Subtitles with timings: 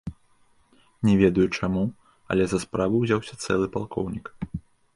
[1.09, 1.83] Не ведаю, чаму,
[2.35, 4.25] але за справу ўзяўся цэлы палкоўнік!